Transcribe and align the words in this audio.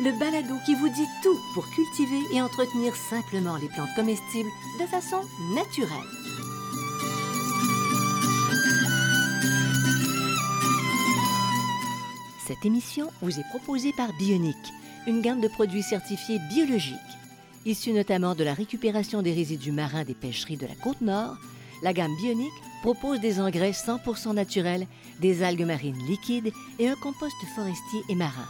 le 0.00 0.18
balado 0.18 0.54
qui 0.64 0.74
vous 0.74 0.88
dit 0.88 1.08
tout 1.22 1.38
pour 1.54 1.68
cultiver 1.70 2.20
et 2.32 2.40
entretenir 2.40 2.94
simplement 2.96 3.56
les 3.56 3.68
plantes 3.68 3.94
comestibles 3.94 4.50
de 4.80 4.86
façon 4.86 5.20
naturelle. 5.54 6.08
Cette 12.46 12.64
émission 12.64 13.10
vous 13.20 13.38
est 13.38 13.48
proposée 13.50 13.92
par 13.96 14.12
Bionic, 14.18 14.56
une 15.06 15.20
gamme 15.20 15.40
de 15.40 15.48
produits 15.48 15.82
certifiés 15.82 16.38
biologiques. 16.50 16.96
Issus 17.64 17.92
notamment 17.92 18.34
de 18.34 18.44
la 18.44 18.54
récupération 18.54 19.22
des 19.22 19.32
résidus 19.32 19.72
marins 19.72 20.04
des 20.04 20.14
pêcheries 20.14 20.56
de 20.56 20.66
la 20.66 20.74
côte 20.74 21.00
nord, 21.00 21.36
la 21.82 21.92
gamme 21.92 22.16
Bionic 22.16 22.52
propose 22.82 23.20
des 23.20 23.40
engrais 23.40 23.70
100% 23.70 24.34
naturels, 24.34 24.86
des 25.20 25.42
algues 25.42 25.66
marines 25.66 26.02
liquides 26.08 26.52
et 26.78 26.88
un 26.88 26.96
compost 26.96 27.36
forestier 27.54 28.02
et 28.08 28.14
marin. 28.14 28.48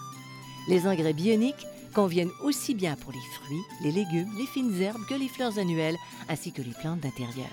Les 0.69 0.87
engrais 0.87 1.12
bioniques 1.12 1.66
conviennent 1.93 2.30
aussi 2.43 2.75
bien 2.75 2.95
pour 2.97 3.12
les 3.12 3.19
fruits, 3.34 3.62
les 3.83 3.93
légumes, 3.93 4.33
les 4.39 4.47
fines 4.47 4.80
herbes 4.80 5.05
que 5.09 5.15
les 5.15 5.29
fleurs 5.29 5.59
annuelles 5.59 5.96
ainsi 6.29 6.52
que 6.52 6.63
les 6.63 6.73
plantes 6.80 7.01
d'intérieur. 7.01 7.51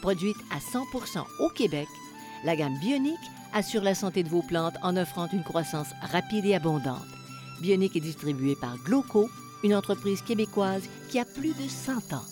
Produite 0.00 0.36
à 0.50 0.58
100% 0.58 1.24
au 1.40 1.48
Québec, 1.50 1.88
la 2.44 2.54
gamme 2.54 2.78
Bionique 2.78 3.16
assure 3.52 3.82
la 3.82 3.94
santé 3.94 4.22
de 4.22 4.28
vos 4.28 4.42
plantes 4.42 4.76
en 4.82 4.96
offrant 4.96 5.28
une 5.32 5.42
croissance 5.42 5.88
rapide 6.00 6.46
et 6.46 6.54
abondante. 6.54 7.06
Bionique 7.60 7.96
est 7.96 8.00
distribuée 8.00 8.54
par 8.54 8.76
Gloco, 8.84 9.28
une 9.64 9.74
entreprise 9.74 10.22
québécoise 10.22 10.88
qui 11.10 11.18
a 11.18 11.24
plus 11.24 11.54
de 11.54 11.68
100 11.68 12.12
ans. 12.12 12.24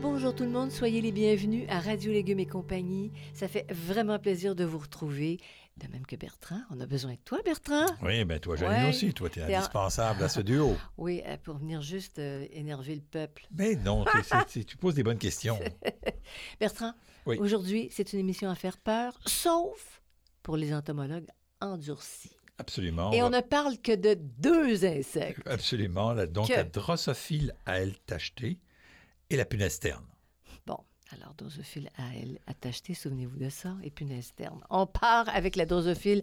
Bonjour 0.00 0.34
tout 0.34 0.44
le 0.44 0.50
monde, 0.50 0.70
soyez 0.70 1.00
les 1.00 1.12
bienvenus 1.12 1.66
à 1.68 1.80
Radio 1.80 2.12
Légumes 2.12 2.38
et 2.38 2.46
compagnie. 2.46 3.10
Ça 3.34 3.48
fait 3.48 3.66
vraiment 3.70 4.18
plaisir 4.18 4.54
de 4.54 4.64
vous 4.64 4.78
retrouver. 4.78 5.38
De 5.76 5.88
même 5.88 6.06
que 6.06 6.16
Bertrand, 6.16 6.60
on 6.70 6.80
a 6.80 6.86
besoin 6.86 7.12
de 7.12 7.18
toi, 7.24 7.38
Bertrand. 7.44 7.84
Oui, 8.02 8.24
ben 8.24 8.40
toi, 8.40 8.54
Ouais. 8.54 8.60
Janine 8.60 8.88
aussi. 8.88 9.12
Toi, 9.12 9.28
tu 9.28 9.40
es 9.40 9.54
indispensable 9.54 10.22
à 10.22 10.28
ce 10.30 10.40
duo. 10.40 10.74
Oui, 10.96 11.22
euh, 11.26 11.36
pour 11.42 11.58
venir 11.58 11.82
juste 11.82 12.18
euh, 12.18 12.46
énerver 12.50 12.94
le 12.94 13.02
peuple. 13.02 13.46
Mais 13.50 13.74
non, 13.76 14.04
c'est- 14.24 14.48
c'est- 14.48 14.64
tu 14.64 14.78
poses 14.78 14.94
des 14.94 15.02
bonnes 15.02 15.18
questions. 15.18 15.58
Bertrand, 16.60 16.94
Oui. 17.26 17.36
aujourd'hui, 17.38 17.88
c'est 17.92 18.12
une 18.14 18.20
émission 18.20 18.48
à 18.48 18.54
faire 18.54 18.78
peur, 18.78 19.18
sauf 19.26 20.00
pour 20.42 20.56
les 20.56 20.72
entomologues 20.72 21.28
endurcis. 21.60 22.30
Absolument. 22.58 23.12
Et 23.12 23.22
on 23.22 23.28
va- 23.28 23.36
ne 23.36 23.42
parle 23.42 23.76
que 23.78 23.94
de 23.94 24.14
deux 24.14 24.86
insectes. 24.86 25.46
Absolument. 25.46 26.14
donc, 26.26 26.48
Que- 26.48 26.54
la 26.54 26.64
drosophile 26.64 27.54
à 27.66 27.80
elle 27.80 27.98
tachetée 28.06 28.60
et 29.28 29.36
la 29.36 29.44
punaise 29.44 29.78
terne. 29.78 30.06
Bon, 30.06 30.15
alors 31.12 31.34
drosophile 31.34 31.90
à 31.98 32.02
elle 32.20 32.38
attachetée, 32.46 32.94
souvenez-vous 32.94 33.36
de 33.38 33.48
ça, 33.48 33.74
et 33.82 33.90
punaise 33.90 34.32
terne. 34.36 34.60
On 34.70 34.86
part 34.86 35.28
avec 35.28 35.56
la 35.56 35.66
drosophile 35.66 36.22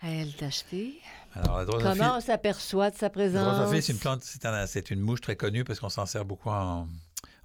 à 0.00 0.08
elle 0.10 0.32
tachetée. 0.34 0.94
Alors, 1.34 1.58
la 1.58 1.64
drosophile, 1.64 1.98
Comment 2.00 2.16
on 2.16 2.20
s'aperçoit 2.20 2.90
de 2.90 2.96
sa 2.96 3.06
la 3.06 3.10
présence? 3.10 3.44
drosophile, 3.56 3.82
c'est 3.82 3.92
une 3.92 3.98
plante, 3.98 4.22
c'est 4.22 4.44
un- 4.46 4.66
c'est 4.66 4.90
une 4.90 5.00
mouche 5.00 5.20
très 5.20 5.36
connue 5.36 5.64
parce 5.64 5.80
qu'on 5.80 5.88
s'en 5.88 6.06
sert 6.06 6.24
beaucoup 6.24 6.50
en, 6.50 6.88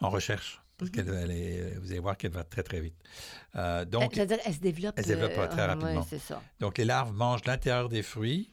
en 0.01 0.09
recherche. 0.09 0.55
Mhm. 0.57 0.61
Parce 0.77 0.91
qu'elle 0.91 1.09
elle 1.09 1.31
est- 1.31 1.75
vous 1.79 1.89
allez 1.91 1.99
voir 1.99 2.17
qu'elle 2.17 2.31
va 2.31 2.43
très, 2.43 2.61
très 2.61 2.79
vite. 2.81 2.95
Euh, 3.55 3.83
donc, 3.85 4.11
C'est-à-dire, 4.13 4.37
elle 4.45 4.53
se 4.53 4.59
développe. 4.59 4.93
elle 4.97 5.03
se 5.05 5.09
développe 5.09 5.31
euh, 5.37 5.47
très 5.47 5.65
rapidement. 5.65 6.01
ouais, 6.01 6.07
c'est 6.07 6.19
ça. 6.19 6.41
Donc, 6.59 6.77
les 6.77 6.85
larves 6.85 7.13
mangent 7.13 7.45
l'intérieur 7.45 7.89
des 7.89 8.03
fruits 8.03 8.51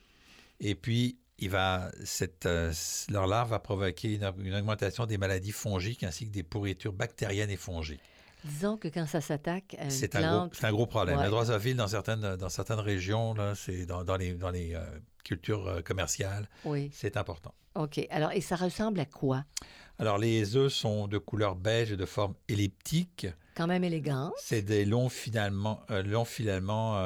et 0.60 0.74
puis 0.74 1.18
il 1.44 1.50
va, 1.50 1.90
cette, 2.04 2.46
euh, 2.46 2.72
leur 3.10 3.26
larve 3.26 3.50
va 3.50 3.58
provoquer 3.58 4.14
une, 4.14 4.32
une 4.38 4.54
augmentation 4.54 5.04
des 5.04 5.18
maladies 5.18 5.52
fongiques 5.52 6.02
ainsi 6.02 6.26
que 6.26 6.32
des 6.32 6.42
pourritures 6.42 6.92
bactériennes 6.92 7.50
et 7.50 7.56
fongiques. 7.56 8.00
Disons 8.44 8.76
que 8.76 8.88
quand 8.88 9.06
ça 9.06 9.20
s'attaque 9.20 9.74
à 9.78 9.84
une 9.84 9.90
C'est 9.90 10.16
un, 10.16 10.40
gros, 10.40 10.50
c'est 10.52 10.66
un 10.66 10.72
gros 10.72 10.86
problème. 10.86 11.16
Ouais. 11.16 11.24
La 11.24 11.30
drosophile, 11.30 11.76
dans 11.76 11.88
certaines, 11.88 12.36
dans 12.36 12.48
certaines 12.48 12.80
régions, 12.80 13.34
là, 13.34 13.54
c'est 13.54 13.86
dans, 13.86 14.04
dans 14.04 14.16
les, 14.16 14.34
dans 14.34 14.50
les 14.50 14.74
euh, 14.74 14.84
cultures 15.22 15.66
euh, 15.66 15.80
commerciales, 15.82 16.48
oui, 16.64 16.90
c'est 16.92 17.16
important. 17.16 17.54
OK. 17.74 18.06
Alors, 18.10 18.32
et 18.32 18.40
ça 18.40 18.56
ressemble 18.56 19.00
à 19.00 19.06
quoi? 19.06 19.44
Alors, 19.98 20.18
les 20.18 20.56
œufs 20.56 20.72
sont 20.72 21.08
de 21.08 21.18
couleur 21.18 21.56
beige 21.56 21.92
et 21.92 21.96
de 21.96 22.06
forme 22.06 22.34
elliptique. 22.48 23.26
Quand 23.54 23.66
même 23.66 23.84
élégant. 23.84 24.32
C'est 24.38 24.62
des 24.62 24.84
longs 24.84 25.08
euh, 25.10 26.02
longs 26.02 26.24
filaments 26.24 26.96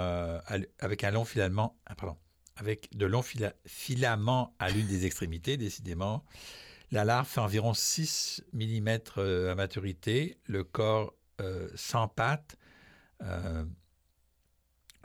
avec 0.81 1.05
un 1.05 1.11
long 1.11 1.25
filament, 1.25 1.77
ah, 1.87 1.95
pardon, 1.95 2.17
avec 2.59 2.97
de 2.97 3.07
longs 3.07 3.23
fila- 3.23 3.55
filaments 3.67 4.55
à 4.59 4.69
l'une 4.71 4.87
des 4.87 5.07
extrémités, 5.07 5.57
décidément. 5.57 6.25
La 6.91 7.05
larve 7.05 7.39
environ 7.39 7.75
6 7.75 8.43
mm 8.53 8.99
à 9.51 9.55
maturité, 9.55 10.39
le 10.47 10.65
corps 10.65 11.15
euh, 11.41 11.69
sans 11.75 12.09
pattes, 12.09 12.57
euh, 13.23 13.65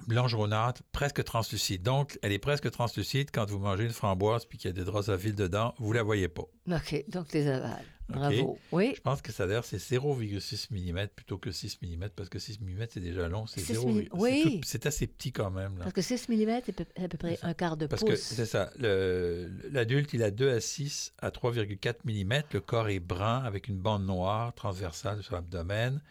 blanc 0.08 0.28
jaunâtre, 0.28 0.81
presque 0.91 1.24
translucide. 1.24 1.81
Donc, 1.84 2.18
elle 2.22 2.31
est 2.31 2.40
presque 2.40 2.69
translucide 2.72 3.30
quand 3.31 3.50
vous 3.50 3.59
mangez 3.59 3.84
une 3.84 3.90
framboise 3.91 4.46
puis 4.46 4.58
qu'il 4.58 4.69
y 4.69 4.72
a 4.72 4.74
des 4.74 4.84
drosophiles 4.84 5.36
dedans, 5.36 5.74
vous 5.78 5.94
la 5.94 6.03
voyez 6.03 6.28
pas. 6.28 6.44
OK, 6.72 7.06
donc 7.09 7.31
les 7.34 7.47
avales. 7.47 7.84
Bravo. 8.09 8.59
Oui. 8.74 8.91
Je 8.97 9.02
pense 9.02 9.22
que 9.22 9.31
ça 9.31 9.47
d'ailleurs 9.47 9.64
c'est 9.64 9.78
0,6 9.78 10.68
mm 10.72 11.08
plutôt 11.16 11.38
que 11.38 11.52
6 11.52 11.80
mm 11.81 12.09
parce 12.16 12.28
que 12.28 12.38
6 12.38 12.59
mm 12.59 12.86
c'est 12.90 13.00
déjà 13.00 13.30
long, 13.30 13.47
c'est 13.47 13.62
6 13.62 13.74
0, 13.75 13.88
milli- 13.90 14.09
c'est 14.12 14.18
oui. 14.19 14.62
c'est 14.66 14.86
assez 14.86 15.08
petit 15.08 15.31
quand 15.31 15.50
même. 15.50 15.78
Là. 15.78 15.84
Parce 15.84 15.94
que 15.94 16.02
6 16.02 16.28
mm, 16.28 16.59
c'est 16.66 16.81
à 17.02 17.08
peu 17.08 17.18
près 17.18 17.40
un 17.41 17.53
quart 17.53 17.78
de 17.78 17.88
Parce 17.88 18.03
que 18.03 18.09
pouce. 18.12 18.20
c'est 18.20 18.46
ça, 18.46 18.70
l'adulte 19.72 20.14
il 20.14 20.22
a 20.22 20.31
2 20.31 20.50
à 20.52 20.59
6 20.59 21.14
à 21.20 21.30
3,4 21.30 21.96
mm, 22.03 22.44
le 22.53 22.59
corps 22.59 22.90
est 22.90 23.00
brun 23.00 23.41
avec 23.44 23.68
une 23.70 23.78
bande 23.78 24.06
noire 24.06 24.53
transversale 24.53 25.24
sur 25.24 25.35
l'abdomen, 25.35 26.02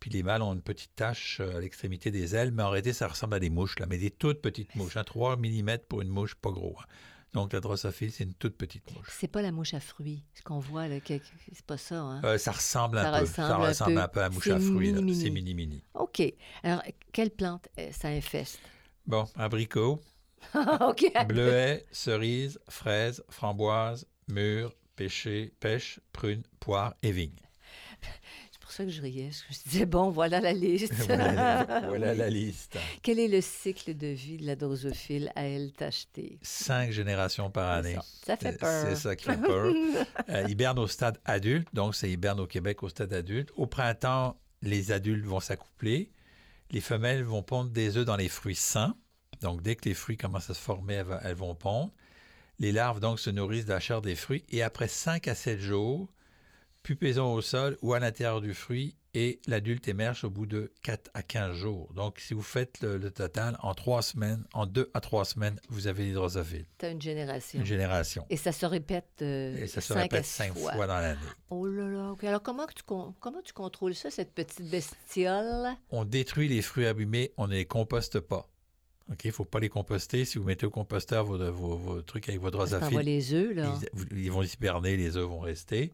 puis 0.00 0.10
les 0.10 0.22
mâles 0.22 0.42
ont 0.42 0.52
une 0.54 0.62
petite 0.62 0.94
tache 0.96 1.38
euh, 1.40 1.56
à 1.58 1.60
l'extrémité 1.60 2.10
des 2.10 2.34
ailes, 2.34 2.50
mais 2.52 2.62
en 2.62 2.70
réalité 2.70 2.92
ça 2.92 3.06
ressemble 3.06 3.34
à 3.34 3.38
des 3.38 3.50
mouches, 3.50 3.78
là, 3.78 3.86
mais 3.86 3.98
des 3.98 4.10
toutes 4.10 4.40
petites 4.42 4.74
mouches, 4.74 4.96
hein, 4.96 5.04
3 5.04 5.36
mm 5.36 5.78
pour 5.88 6.00
une 6.00 6.08
mouche 6.08 6.34
pas 6.34 6.50
gros. 6.50 6.76
hein. 6.80 6.84
Donc 7.32 7.52
la 7.52 7.60
drosophile 7.60 8.10
c'est 8.10 8.24
une 8.24 8.34
toute 8.34 8.56
petite 8.56 8.90
mouche. 8.92 9.06
C'est 9.10 9.28
pas 9.28 9.40
la 9.42 9.52
mouche 9.52 9.72
à 9.74 9.78
fruits. 9.78 10.24
Ce 10.34 10.42
qu'on 10.42 10.58
voit, 10.58 10.88
là, 10.88 10.98
que- 10.98 11.14
c'est 11.52 11.64
pas 11.64 11.76
ça. 11.76 12.00
Hein? 12.00 12.20
Euh, 12.24 12.38
ça 12.38 12.50
ressemble 12.50 12.98
un 12.98 13.02
Ça 13.04 13.10
peu, 13.12 13.20
ressemble 13.20 13.48
ça 13.48 13.56
ressemble 13.56 13.98
un 13.98 14.08
peu 14.08 14.20
à 14.20 14.22
la 14.24 14.30
mouche 14.30 14.48
à 14.48 14.58
fruits, 14.58 14.92
c'est 15.14 15.30
mini-mini. 15.30 15.80
OK. 15.94 16.22
Alors, 16.64 16.82
quelle 17.12 17.30
plante 17.30 17.68
euh, 17.78 17.92
ça 17.92 18.08
infeste? 18.08 18.58
Bon, 19.06 19.26
abricot, 19.36 20.02
OK. 20.80 21.12
bleuet, 21.28 21.86
cerise, 21.92 22.58
fraise, 22.68 23.22
framboise, 23.28 24.06
mûre, 24.28 24.74
pêcher, 24.96 25.52
pêche, 25.60 26.00
prune, 26.12 26.42
poire 26.58 26.94
et 27.02 27.12
vigne. 27.12 27.30
Ça 28.80 28.86
que 28.86 28.92
je 28.92 29.02
riais. 29.02 29.28
Je 29.30 29.44
me 29.44 29.70
disais, 29.70 29.84
bon, 29.84 30.08
voilà 30.08 30.40
la 30.40 30.54
liste. 30.54 30.94
voilà, 31.06 31.82
voilà 31.86 32.14
la 32.14 32.30
liste. 32.30 32.78
Quel 33.02 33.18
est 33.18 33.28
le 33.28 33.42
cycle 33.42 33.94
de 33.94 34.06
vie 34.06 34.38
de 34.38 34.46
la 34.46 34.56
drosophile 34.56 35.30
à 35.36 35.42
elle 35.42 35.72
tachetée? 35.72 36.38
Cinq 36.40 36.90
générations 36.90 37.50
par 37.50 37.70
année. 37.72 37.96
ça. 37.96 38.04
Ça 38.24 38.36
fait 38.38 38.56
peur. 38.56 38.86
C'est 38.88 38.96
ça 38.96 39.16
qui 39.16 39.26
fait 39.26 39.36
peur. 39.36 39.70
Euh, 40.30 40.46
hiberne 40.48 40.78
au 40.78 40.86
stade 40.86 41.18
adulte, 41.24 41.68
donc 41.74 41.94
c'est 41.94 42.10
hiberne 42.10 42.40
au 42.40 42.46
Québec 42.46 42.82
au 42.82 42.88
stade 42.88 43.12
adulte. 43.12 43.50
Au 43.56 43.66
printemps, 43.66 44.40
les 44.62 44.92
adultes 44.92 45.26
vont 45.26 45.40
s'accoupler. 45.40 46.10
Les 46.70 46.80
femelles 46.80 47.22
vont 47.22 47.42
pondre 47.42 47.70
des 47.70 47.98
œufs 47.98 48.06
dans 48.06 48.16
les 48.16 48.28
fruits 48.28 48.54
sains. 48.54 48.94
Donc 49.42 49.60
dès 49.60 49.76
que 49.76 49.88
les 49.88 49.94
fruits 49.94 50.16
commencent 50.16 50.48
à 50.48 50.54
se 50.54 50.60
former, 50.60 51.02
elles, 51.22 51.34
vont 51.34 51.54
pondre. 51.54 51.92
Les 52.58 52.72
larves 52.72 53.00
donc 53.00 53.20
se 53.20 53.28
nourrissent 53.28 53.66
de 53.66 53.72
la 53.72 53.80
chair 53.80 54.00
des 54.00 54.14
fruits 54.14 54.44
et 54.48 54.62
après 54.62 54.88
5 54.88 55.28
à 55.28 55.34
7 55.34 55.58
jours, 55.58 56.08
pupaison 56.94 57.32
au 57.32 57.40
sol 57.40 57.78
ou 57.82 57.94
à 57.94 58.00
l'intérieur 58.00 58.40
du 58.40 58.52
fruit 58.52 58.96
et 59.14 59.40
l'adulte 59.46 59.86
émerge 59.86 60.24
au 60.24 60.30
bout 60.30 60.46
de 60.46 60.72
4 60.82 61.08
à 61.14 61.22
15 61.22 61.54
jours. 61.56 61.92
Donc 61.94 62.18
si 62.18 62.34
vous 62.34 62.42
faites 62.42 62.80
le, 62.82 62.96
le 62.98 63.12
total, 63.12 63.56
en 63.62 63.74
3 63.74 64.02
semaines, 64.02 64.42
en 64.54 64.66
2 64.66 64.90
à 64.92 65.00
3 65.00 65.24
semaines, 65.24 65.60
vous 65.68 65.86
avez 65.86 66.06
les 66.06 66.12
drosophiles. 66.12 66.66
Tu 66.78 66.86
as 66.86 66.90
une 66.90 67.00
génération. 67.00 67.60
Une 67.60 67.66
génération. 67.66 68.26
Et 68.28 68.36
ça 68.36 68.50
se 68.50 68.66
répète 68.66 69.06
euh, 69.22 69.56
Et 69.56 69.68
ça 69.68 69.80
se 69.80 69.88
cinq 69.92 69.98
à 69.98 70.02
répète 70.02 70.24
six 70.24 70.32
cinq 70.32 70.58
fois. 70.58 70.72
dans 70.88 70.98
l'année. 70.98 71.20
Oh 71.50 71.64
là 71.68 71.86
là. 71.88 72.14
Alors, 72.22 72.42
comment, 72.42 72.66
tu, 72.66 72.82
comment 72.84 73.42
tu 73.44 73.52
contrôles 73.52 73.94
ça, 73.94 74.10
cette 74.10 74.32
petite 74.32 74.68
bestiole? 74.68 75.68
On 75.90 76.04
détruit 76.04 76.48
les 76.48 76.60
fruits 76.62 76.86
abîmés, 76.86 77.32
on 77.36 77.46
ne 77.46 77.52
les 77.54 77.66
composte 77.66 78.18
pas. 78.18 78.48
OK, 79.12 79.24
il 79.24 79.28
ne 79.28 79.32
faut 79.32 79.44
pas 79.44 79.58
les 79.60 79.68
composter. 79.68 80.24
Si 80.24 80.38
vous 80.38 80.44
mettez 80.44 80.66
au 80.66 80.70
composteur 80.70 81.24
vos, 81.24 81.38
vos- 81.52 81.76
vos 81.76 82.02
trucs 82.02 82.28
avec 82.28 82.40
vos 82.40 82.50
drosophiles, 82.50 82.98
les 83.00 83.32
œufs, 83.34 83.54
là. 83.54 83.74
ils, 84.12 84.18
ils 84.24 84.30
vont 84.32 84.42
hiberner, 84.42 84.96
les 84.96 85.16
œufs 85.16 85.26
vont 85.28 85.40
rester. 85.40 85.92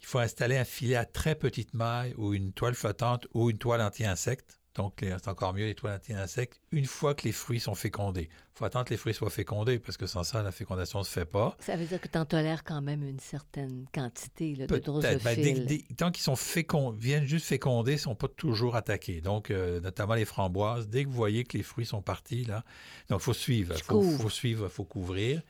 Il 0.00 0.06
faut 0.06 0.18
installer 0.20 0.56
un 0.56 0.64
filet 0.64 0.96
à 0.96 1.04
très 1.04 1.34
petite 1.34 1.74
maille 1.74 2.14
ou 2.16 2.32
une 2.34 2.52
toile 2.52 2.74
flottante 2.74 3.26
ou 3.34 3.50
une 3.50 3.58
toile 3.58 3.80
anti-insecte 3.82 4.58
Donc, 4.74 4.98
c'est 5.00 5.26
encore 5.28 5.54
mieux 5.54 5.64
les 5.66 5.74
toiles 5.74 5.96
anti-insectes 5.96 6.60
une 6.70 6.84
fois 6.86 7.14
que 7.16 7.24
les 7.24 7.32
fruits 7.32 7.58
sont 7.58 7.74
fécondés. 7.74 8.28
Il 8.30 8.58
faut 8.58 8.64
attendre 8.64 8.84
que 8.84 8.90
les 8.90 8.96
fruits 8.96 9.12
soient 9.14 9.28
fécondés 9.30 9.80
parce 9.80 9.96
que 9.96 10.06
sans 10.06 10.22
ça, 10.22 10.40
la 10.42 10.52
fécondation 10.52 11.00
ne 11.00 11.04
se 11.04 11.10
fait 11.10 11.24
pas. 11.24 11.56
Ça 11.58 11.74
veut 11.76 11.84
dire 11.84 12.00
que 12.00 12.06
tu 12.06 12.16
en 12.16 12.24
tolères 12.24 12.62
quand 12.62 12.80
même 12.80 13.02
une 13.02 13.18
certaine 13.18 13.86
quantité 13.92 14.54
là, 14.54 14.66
de 14.68 14.78
drosophiles. 14.78 15.18
Ben, 15.24 15.34
dès- 15.34 15.52
dès- 15.64 15.94
tant 15.96 16.12
qu'ils 16.12 16.22
sont 16.22 16.36
fécond- 16.36 16.92
viennent 16.92 17.26
juste 17.26 17.46
féconder, 17.46 17.92
ils 17.92 17.96
ne 17.96 18.00
sont 18.00 18.14
pas 18.14 18.28
toujours 18.28 18.76
attaqués. 18.76 19.20
Donc, 19.20 19.50
euh, 19.50 19.80
notamment 19.80 20.14
les 20.14 20.24
framboises, 20.24 20.88
dès 20.88 21.02
que 21.04 21.08
vous 21.08 21.14
voyez 21.16 21.42
que 21.42 21.56
les 21.56 21.64
fruits 21.64 21.86
sont 21.86 22.02
partis, 22.02 22.44
là, 22.44 22.64
donc 23.08 23.20
il 23.20 23.24
faut 23.24 23.34
suivre. 23.34 23.74
Faut, 23.78 24.00
faut 24.18 24.30
suivre, 24.30 24.66
il 24.66 24.70
faut 24.70 24.84
couvrir. 24.84 25.42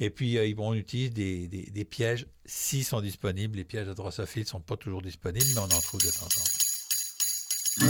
Et 0.00 0.10
puis, 0.10 0.38
euh, 0.38 0.52
on 0.58 0.74
utilise 0.74 1.10
des, 1.12 1.48
des- 1.48 1.84
pièges 1.84 2.26
s'ils 2.44 2.84
sont 2.84 3.00
disponibles. 3.00 3.56
Les 3.56 3.64
pièges 3.64 3.86
de 3.88 3.94
drosophiles 3.94 4.42
ne 4.42 4.48
sont 4.48 4.60
pas 4.60 4.76
toujours 4.76 5.02
disponibles, 5.02 5.46
mais 5.54 5.60
on 5.60 5.64
en 5.64 5.80
trouve 5.80 6.00
de 6.00 6.06
temps 6.10 6.26
en 6.26 6.28
temps. 6.28 7.88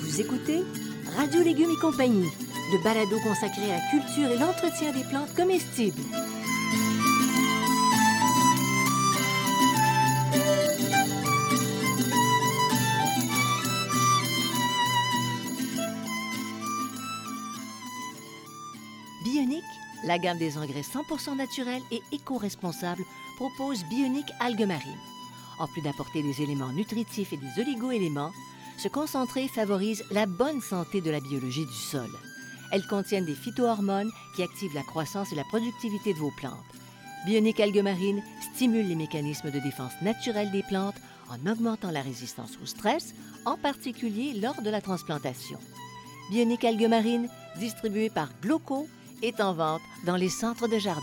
Vous 0.00 0.20
écoutez 0.20 0.62
Radio 1.16 1.42
Légumes 1.42 1.70
et 1.76 1.80
compagnie, 1.80 2.28
le 2.72 2.82
balado 2.82 3.18
consacré 3.20 3.62
à 3.72 3.78
la 3.78 3.90
culture 3.90 4.30
et 4.30 4.38
l'entretien 4.38 4.92
des 4.92 5.04
plantes 5.04 5.34
comestibles. 5.34 6.00
La 20.14 20.20
gamme 20.20 20.38
des 20.38 20.58
engrais 20.58 20.82
100% 20.82 21.36
naturels 21.36 21.82
et 21.90 22.00
éco-responsables, 22.12 23.04
propose 23.34 23.82
Bionic 23.86 24.26
Algues 24.38 24.64
Marines. 24.64 25.00
En 25.58 25.66
plus 25.66 25.82
d'apporter 25.82 26.22
des 26.22 26.40
éléments 26.40 26.72
nutritifs 26.72 27.32
et 27.32 27.36
des 27.36 27.60
oligo-éléments, 27.60 28.30
ce 28.78 28.86
concentré 28.86 29.48
favorise 29.48 30.04
la 30.12 30.26
bonne 30.26 30.60
santé 30.60 31.00
de 31.00 31.10
la 31.10 31.18
biologie 31.18 31.66
du 31.66 31.72
sol. 31.90 32.08
Elles 32.70 32.86
contiennent 32.86 33.24
des 33.24 33.34
phytohormones 33.34 34.12
qui 34.36 34.44
activent 34.44 34.74
la 34.76 34.84
croissance 34.84 35.32
et 35.32 35.34
la 35.34 35.42
productivité 35.42 36.14
de 36.14 36.20
vos 36.20 36.30
plantes. 36.36 36.62
Bionic 37.26 37.58
Algues 37.58 37.82
Marines 37.82 38.22
stimule 38.54 38.86
les 38.86 38.94
mécanismes 38.94 39.50
de 39.50 39.58
défense 39.58 39.94
naturelle 40.00 40.52
des 40.52 40.62
plantes 40.62 41.00
en 41.28 41.44
augmentant 41.50 41.90
la 41.90 42.02
résistance 42.02 42.56
au 42.62 42.66
stress, 42.66 43.16
en 43.46 43.56
particulier 43.56 44.34
lors 44.34 44.62
de 44.62 44.70
la 44.70 44.80
transplantation. 44.80 45.58
Bionic 46.30 46.64
Algues 46.64 46.88
Marines, 46.88 47.28
distribué 47.58 48.10
par 48.10 48.28
Gloco, 48.40 48.86
est 49.22 49.40
en 49.40 49.54
vente 49.54 49.82
dans 50.06 50.16
les 50.16 50.28
centres 50.28 50.68
de 50.68 50.78
jardin. 50.78 51.00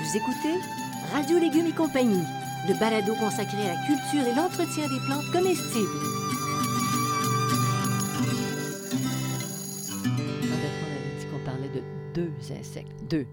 Vous 0.00 0.16
écoutez 0.16 0.60
Radio 1.12 1.38
Légumes 1.38 1.66
et 1.66 1.72
compagnie, 1.72 2.24
le 2.68 2.78
balado 2.78 3.14
consacré 3.14 3.62
à 3.62 3.74
la 3.74 3.86
culture 3.86 4.26
et 4.26 4.34
l'entretien 4.34 4.88
des 4.88 5.00
plantes 5.06 5.30
comestibles. 5.32 5.88
On 11.34 11.44
parlait 11.44 11.68
de 11.68 11.82
deux 12.14 12.32
insectes. 12.52 12.92
Deux. 13.08 13.26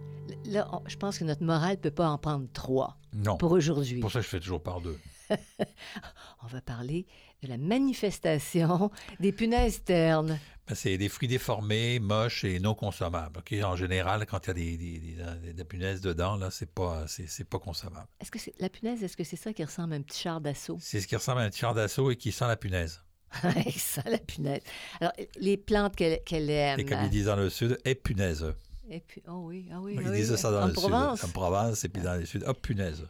Là, 0.50 0.68
on- 0.74 0.82
je 0.88 0.98
pense 0.98 1.18
que 1.20 1.24
notre 1.24 1.44
morale 1.44 1.72
ne 1.72 1.76
peut 1.82 1.92
pas 1.92 2.10
en 2.10 2.18
prendre 2.18 2.48
trois 2.54 2.98
Non. 3.14 3.38
pour 3.38 3.52
aujourd'hui. 3.52 4.00
Pour 4.00 4.12
ça, 4.12 4.22
je 4.22 4.28
fais 4.28 4.40
toujours 4.40 4.62
par 4.64 4.82
deux. 4.82 4.98
On 6.44 6.48
va 6.48 6.62
parler 6.62 7.06
de 7.44 7.48
la 7.48 7.58
manifestation 7.58 8.90
des 9.20 9.32
punaises 9.32 9.84
ternes. 9.84 10.40
Ben, 10.68 10.76
c'est 10.76 10.98
des 10.98 11.10
fruits 11.10 11.28
déformés, 11.28 12.00
moches 12.00 12.44
et 12.44 12.60
non 12.60 12.74
consommables. 12.76 13.40
ok? 13.40 13.56
En 13.64 13.76
général, 13.76 14.26
quand 14.26 14.46
il 14.46 14.48
y 14.48 14.52
a 14.52 14.54
des, 14.54 14.78
des, 14.78 15.54
des- 15.54 15.64
punaises 15.66 16.02
dedans, 16.02 16.36
là, 16.36 16.50
c'est 16.52 16.72
pas, 16.72 17.06
c'est, 17.08 17.28
c'est 17.28 17.44
pas 17.48 17.60
consommable. 17.60 18.08
Est-ce 18.20 18.32
que 18.32 18.40
c'est 18.40 18.54
la 18.60 18.70
punaise, 18.70 19.04
est-ce 19.04 19.18
que 19.18 19.24
c'est 19.24 19.36
ça 19.36 19.54
qui 19.54 19.64
ressemble 19.64 19.94
à 19.94 19.98
un 19.98 20.02
petit 20.02 20.20
char 20.20 20.42
d'assaut? 20.42 20.78
C'est 20.80 21.00
ce 21.02 21.08
qui 21.08 21.16
ressemble 21.16 21.42
à 21.42 21.44
un 21.44 21.50
tir 21.50 21.74
d'assaut 21.74 22.12
et 22.12 22.16
qui 22.16 22.32
sent 22.32 22.48
la 22.48 22.56
punaise. 22.58 23.04
ça, 23.78 24.02
la 24.10 24.18
punaise. 24.18 24.62
Alors, 25.00 25.14
les 25.40 25.58
plantes 25.58 25.96
qu'elle 25.96 26.24
qu'elle 26.24 26.50
aime. 26.50 26.80
Et 26.80 26.86
comme 26.86 27.04
ils 27.04 27.10
disent 27.12 27.26
dans 27.28 27.36
le 27.36 27.50
sud, 27.52 27.78
est 27.86 27.94
punaise. 27.96 28.44
Et 28.90 29.02
puis, 29.02 29.22
oh 29.28 29.44
oui, 29.46 29.68
ah 29.72 29.80
oui, 29.82 29.96
Ils 30.00 30.08
ah 30.08 30.12
oui. 30.12 30.26
ça 30.26 30.52
dans 30.52 30.64
en 30.64 30.68
le 30.68 30.74
Provence. 30.74 31.20
sud. 31.20 31.30
En 31.30 31.32
Provence, 31.32 31.84
et 31.84 31.90
puis 31.90 32.02
dans 32.02 32.16
le 32.16 32.26
sud, 32.26 32.44
hop, 32.46 32.60
punaise. 32.62 33.06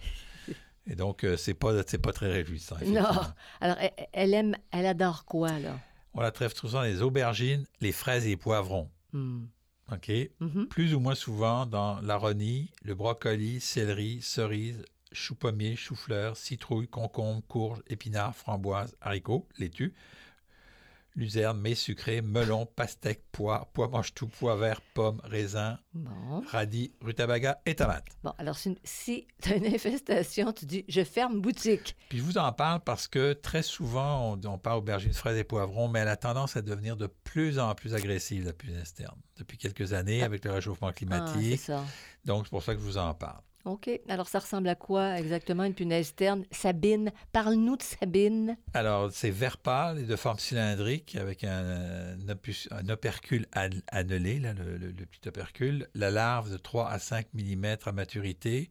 Et 0.87 0.95
donc, 0.95 1.23
euh, 1.23 1.37
c'est 1.37 1.53
pas, 1.53 1.83
pas 1.83 2.13
très 2.13 2.31
réjouissant. 2.31 2.77
Non. 2.85 3.03
Alors, 3.61 3.77
elle, 4.11 4.33
aime, 4.33 4.55
elle 4.71 4.85
adore 4.87 5.25
quoi, 5.25 5.59
là? 5.59 5.79
On 6.13 6.21
la 6.21 6.31
trouve 6.31 6.53
souvent 6.53 6.79
dans 6.79 6.83
les 6.85 7.01
aubergines, 7.01 7.65
les 7.79 7.91
fraises 7.91 8.25
et 8.25 8.29
les 8.29 8.37
poivrons. 8.37 8.89
Hmm. 9.13 9.45
OK? 9.91 10.11
Mhm. 10.39 10.67
Plus 10.67 10.93
ou 10.95 10.99
moins 10.99 11.15
souvent 11.15 11.65
dans 11.65 11.99
l'aronie, 12.01 12.71
le 12.83 12.95
brocoli, 12.95 13.59
céleri, 13.59 14.21
cerise, 14.21 14.83
chou 15.11 15.35
pommier, 15.35 15.75
chou-fleur, 15.75 16.37
citrouille, 16.37 16.87
concombre, 16.87 17.43
courge, 17.47 17.81
épinards, 17.87 18.35
framboise, 18.35 18.95
haricots, 19.01 19.47
laitue, 19.57 19.93
luzerne, 21.19 21.59
mais 21.59 21.75
sucré, 21.75 22.21
melon, 22.21 22.65
pastèque, 22.65 23.23
pois, 23.31 23.69
pois 23.73 23.87
mange-tout, 23.89 24.27
pois 24.39 24.55
vert, 24.55 24.81
pommes, 24.93 25.21
raisins, 25.23 25.77
Bon. 25.93 26.41
radis, 26.49 26.93
rutabaga 27.01 27.59
et 27.65 27.75
tomates. 27.75 28.07
Bon, 28.23 28.33
alors, 28.37 28.57
si, 28.57 28.77
si 28.83 29.27
tu 29.41 29.51
as 29.53 29.55
une 29.57 29.65
infestation, 29.67 30.51
tu 30.53 30.65
dis, 30.65 30.85
je 30.87 31.03
ferme 31.03 31.41
boutique. 31.41 31.95
Puis 32.09 32.19
je 32.19 32.23
vous 32.23 32.37
en 32.37 32.51
parle 32.53 32.79
parce 32.81 33.07
que 33.07 33.33
très 33.33 33.63
souvent, 33.63 34.33
on, 34.43 34.47
on 34.47 34.57
parle 34.57 34.79
aubergines, 34.79 35.13
fraises 35.13 35.37
et 35.37 35.43
poivrons, 35.43 35.87
mais 35.87 35.99
elle 35.99 36.07
a 36.07 36.17
tendance 36.17 36.55
à 36.57 36.61
devenir 36.61 36.95
de 36.97 37.07
plus 37.07 37.59
en 37.59 37.75
plus 37.75 37.93
agressive, 37.95 38.45
la 38.45 38.53
punaise 38.53 38.93
terne, 38.93 39.17
depuis 39.37 39.57
quelques 39.57 39.93
années 39.93 40.23
avec 40.23 40.45
le 40.45 40.51
réchauffement 40.51 40.87
Ah, 40.87 40.91
c'est 40.97 41.05
climatique. 41.05 41.59
ça. 41.59 41.83
Donc, 42.25 42.45
c'est 42.45 42.51
pour 42.51 42.63
ça 42.63 42.73
que 42.73 42.79
je 42.79 42.85
vous 42.85 42.97
en 42.97 43.13
parle. 43.13 43.41
OK. 43.69 43.89
Alors, 44.09 44.27
ça 44.27 44.39
ressemble 44.39 44.67
à 44.69 44.75
quoi 44.75 45.17
exactement, 45.19 45.63
une 45.63 45.73
punaise 45.73 46.13
terne? 46.15 46.43
Sabine, 46.51 47.11
parle-nous 47.31 47.77
de 47.77 47.83
Sabine. 47.83 48.57
Alors, 48.73 49.11
c'est 49.11 49.29
vert 49.31 49.57
pâle 49.57 49.99
et 49.99 50.03
de 50.03 50.15
forme 50.15 50.39
cylindrique 50.39 51.15
avec 51.15 51.43
un, 51.43 52.17
opercule 52.89 53.47
an- 53.55 53.69
annelé, 53.91 54.39
le, 54.39 54.91
petit 55.05 55.27
opercule. 55.27 55.87
La 55.95 56.11
larve 56.11 56.51
de 56.51 56.57
3 56.57 56.89
à 56.89 56.99
5 56.99 57.27
mm 57.33 57.65
à 57.85 57.91
maturité. 57.91 58.69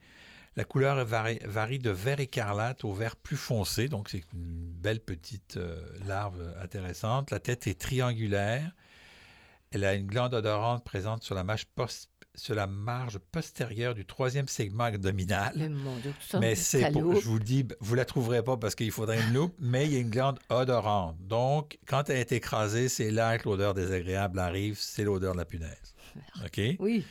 La 0.56 0.64
couleur 0.64 1.04
varie, 1.04 1.78
de 1.78 1.90
vert 1.90 2.18
écarlate 2.18 2.84
au 2.84 2.92
vert 2.92 3.14
plus 3.14 3.36
foncé, 3.36 3.88
donc 3.88 4.08
c'est 4.08 4.24
une 4.32 4.72
belle 4.72 4.98
petite 4.98 5.56
euh, 5.56 5.80
larve 6.06 6.52
intéressante. 6.60 7.30
La 7.30 7.38
tête 7.38 7.68
est 7.68 7.78
triangulaire. 7.80 8.72
Elle 9.70 9.84
a 9.84 9.94
une 9.94 10.06
glande 10.06 10.34
odorante 10.34 10.82
présente 10.84 11.22
sur 11.22 11.34
la 11.34 11.44
marge, 11.44 11.66
post- 11.76 12.10
sur 12.34 12.54
la 12.54 12.66
marge 12.66 13.18
postérieure 13.32 13.94
du 13.94 14.04
troisième 14.04 14.46
segment 14.48 14.84
abdominal. 14.84 15.52
Mais 15.56 15.68
mon 15.68 15.96
Dieu, 15.98 16.12
tout 16.12 16.26
ça, 16.28 16.38
Mais 16.38 16.54
c'est 16.54 16.90
pour- 16.92 17.20
je 17.20 17.26
vous 17.26 17.38
le 17.38 17.44
dis, 17.44 17.66
vous 17.80 17.94
la 17.94 18.04
trouverez 18.04 18.42
pas 18.44 18.56
parce 18.56 18.74
qu'il 18.74 18.90
faudrait 18.92 19.20
une 19.20 19.32
loupe, 19.34 19.54
mais 19.58 19.86
il 19.86 19.92
y 19.92 19.96
a 19.96 20.00
une 20.00 20.10
glande 20.10 20.38
odorante. 20.48 21.16
Donc, 21.26 21.78
quand 21.86 22.08
elle 22.10 22.18
est 22.18 22.32
écrasée, 22.32 22.88
c'est 22.88 23.10
là 23.10 23.38
que 23.38 23.48
l'odeur 23.48 23.74
désagréable 23.74 24.38
arrive, 24.38 24.76
c'est 24.78 25.04
l'odeur 25.04 25.32
de 25.32 25.38
la 25.38 25.44
punaise. 25.44 25.94
OK? 26.44 26.60
Oui. 26.78 27.04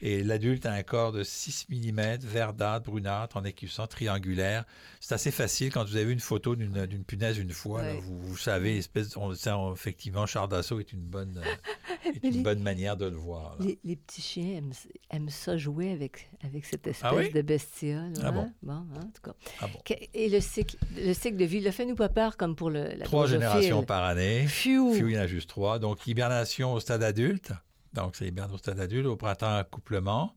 Et 0.00 0.22
l'adulte 0.22 0.64
a 0.66 0.72
un 0.72 0.82
corps 0.84 1.10
de 1.12 1.22
6 1.24 1.66
mm, 1.70 2.18
verdâtre, 2.22 2.88
brunâtre, 2.88 3.36
en 3.36 3.44
écusant, 3.44 3.86
triangulaire. 3.88 4.64
C'est 5.00 5.14
assez 5.14 5.30
facile 5.32 5.72
quand 5.72 5.84
vous 5.84 5.96
avez 5.96 6.04
vu 6.04 6.12
une 6.12 6.20
photo 6.20 6.54
d'une 6.54 7.04
punaise 7.04 7.38
une 7.38 7.50
fois. 7.50 7.82
là, 7.82 7.94
vous, 7.94 8.18
vous 8.18 8.36
savez, 8.36 8.78
espèce, 8.78 9.16
on, 9.16 9.34
ça, 9.34 9.58
on- 9.58 9.74
effectivement, 9.74 10.24
char 10.26 10.46
d'assaut 10.46 10.78
est 10.78 10.92
une 10.92 11.00
bonne, 11.00 11.42
euh, 11.44 12.10
est 12.14 12.24
une 12.28 12.34
les- 12.34 12.42
bonne 12.42 12.62
manière 12.62 12.96
de 12.96 13.06
le 13.06 13.16
voir. 13.16 13.56
Les, 13.60 13.78
les 13.84 13.96
petits 13.96 14.22
chiens 14.22 14.58
aiment, 14.58 14.72
aiment 15.10 15.30
ça 15.30 15.56
jouer 15.56 15.90
avec, 15.90 16.30
avec 16.44 16.64
cette 16.64 16.86
espèce 16.86 17.00
Ah 17.10 17.16
oui? 17.16 17.32
de 17.32 17.42
bestiole. 17.42 18.12
Ah 18.22 18.28
hein? 18.28 18.32
bon? 18.32 18.52
Bon, 18.62 18.72
hein, 18.72 18.86
en 18.98 19.10
tout 19.10 19.22
cas. 19.22 19.34
Ah 19.60 19.66
bon. 19.66 19.80
Et 20.14 20.28
le 20.28 20.40
cycle, 20.40 20.76
le 20.96 21.12
cycle 21.12 21.36
de 21.38 21.44
vie, 21.44 21.60
le 21.60 21.70
fait-nous 21.72 21.96
pas 21.96 22.08
peur 22.08 22.36
comme 22.36 22.54
pour 22.54 22.70
le, 22.70 22.84
la 22.96 23.04
Trois 23.04 23.26
générations 23.26 23.82
par 23.82 24.04
année. 24.04 24.44
Pfiou! 24.46 24.92
Puis 24.92 25.02
il 25.10 25.14
y 25.14 25.18
en 25.18 25.22
a 25.22 25.26
juste 25.26 25.48
trois. 25.48 25.78
Donc, 25.80 26.06
hibernation 26.06 26.72
au 26.72 26.78
stade 26.80 27.02
adulte. 27.02 27.50
Donc, 27.92 28.16
c'est 28.16 28.26
hiberne 28.26 28.52
au 28.52 28.58
stade 28.58 28.80
adulte. 28.80 29.06
Au 29.06 29.16
printemps, 29.16 29.56
accouplement. 29.56 30.34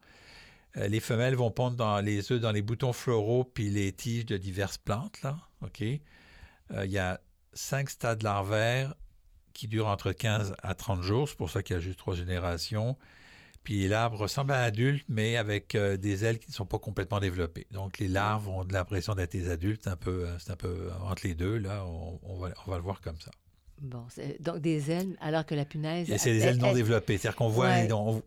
Euh, 0.77 0.88
les 0.88 1.00
femelles 1.00 1.36
vont 1.36 1.51
pondre 1.51 1.75
dans 1.75 2.00
les 2.00 2.31
œufs 2.31 2.39
dans 2.39 2.51
les 2.51 2.62
boutons 2.62 2.93
floraux 2.93 3.43
puis 3.43 3.70
les 3.70 3.91
tiges 3.91 4.25
de 4.25 4.38
diverses 4.38 4.77
plantes. 4.77 5.22
Là. 5.22 5.38
Euh, 5.63 6.86
il 6.86 6.91
y 6.91 6.98
a 6.98 7.20
cinq 7.53 7.89
stades 7.89 8.24
larvaires 8.24 8.96
qui 9.53 9.67
durent 9.67 9.88
entre 9.88 10.12
15 10.13 10.55
à 10.63 10.75
30 10.75 11.01
jours. 11.01 11.27
C'est 11.27 11.38
pour 11.38 11.50
ça 11.50 11.62
qu'il 11.62 11.75
y 11.75 11.77
a 11.77 11.81
juste 11.81 12.00
trois 12.00 12.15
générations. 12.15 12.98
Puis 13.63 13.88
l'arbre 13.88 14.17
ressemble 14.17 14.53
à 14.53 14.62
un 14.62 14.63
adulte, 14.63 15.05
mais 15.08 15.38
avec 15.38 15.75
euh, 15.75 15.98
des 15.98 16.25
ailes 16.25 16.39
qui 16.39 16.50
ne 16.50 16.55
sont 16.55 16.65
pas 16.65 16.79
complètement 16.79 17.20
développées. 17.20 17.67
Donc 17.72 18.00
les 18.00 18.08
larves 18.08 18.48
ont 18.48 18.63
l'impression 18.63 19.13
d'être 19.13 19.34
des 19.34 19.50
adultes, 19.50 19.88
un 19.88 19.98
peu, 19.98 20.27
c'est 20.39 20.51
un 20.51 20.55
peu 20.55 20.89
entre 21.01 21.27
les 21.27 21.36
deux. 21.36 21.58
Là, 21.58 21.86
on 21.86 22.39
va 22.39 22.77
le 22.77 22.81
voir 22.81 23.01
comme 23.01 23.20
ça. 23.20 23.31
Bon, 23.82 24.06
donc 24.40 24.60
des 24.60 24.92
ailes, 24.92 25.18
alors 25.20 25.44
que 25.46 25.56
la 25.56 25.66
punaise. 25.66 26.08
C'est 26.18 26.32
des 26.32 26.42
ailes 26.42 26.58
non 26.58 26.74
développées. 26.74 27.18
C'est-à-dire 27.18 27.36
qu'on 27.36 27.50
voit, 27.50 27.72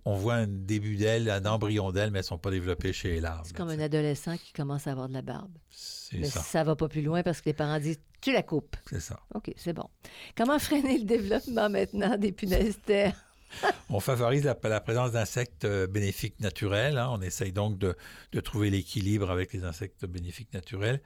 on, 0.04 0.14
voit 0.14 0.34
un 0.34 0.46
début 0.48 0.96
d'aile, 0.96 1.30
un 1.30 1.44
embryon 1.46 1.92
d'aile, 1.92 2.10
mais 2.10 2.18
elles 2.18 2.24
ne 2.24 2.28
sont 2.28 2.38
pas 2.38 2.50
développées 2.50 2.92
chez 2.92 3.10
les 3.12 3.20
larves. 3.20 3.46
C'est 3.46 3.56
comme 3.56 3.68
un 3.68 3.78
adolescent 3.78 4.36
qui 4.36 4.52
commence 4.52 4.88
à 4.88 4.92
avoir 4.92 5.08
de 5.08 5.14
la 5.14 5.22
barbe. 5.22 5.52
C'est 5.70 6.24
ça. 6.24 6.40
Ça 6.40 6.64
va 6.64 6.74
pas 6.74 6.88
plus 6.88 7.02
loin 7.02 7.22
parce 7.22 7.40
que 7.40 7.50
les 7.50 7.54
parents 7.54 7.78
disent 7.78 8.00
tu 8.20 8.32
la 8.32 8.42
coupes. 8.42 8.76
C'est 8.90 9.00
ça. 9.00 9.20
OK, 9.34 9.52
c'est 9.56 9.72
bon. 9.72 9.88
Comment 10.36 10.58
freiner 10.58 10.98
le 10.98 11.04
développement 11.04 11.68
maintenant 11.68 12.16
des 12.16 12.32
punaises 12.32 12.78
terre? 12.84 13.14
on 13.90 14.00
favorise 14.00 14.44
la, 14.44 14.54
présence 14.54 15.12
d'insectes 15.12 15.64
euh, 15.64 15.86
bénéfiques 15.86 16.40
naturels. 16.40 16.98
Hein. 16.98 17.10
On 17.12 17.20
essaye 17.20 17.52
donc 17.52 17.78
de, 17.78 17.94
de 18.32 18.40
trouver 18.40 18.70
l'équilibre 18.70 19.30
avec 19.30 19.52
les 19.52 19.64
insectes 19.64 20.06
bénéfiques 20.06 20.52
naturels. 20.52 21.00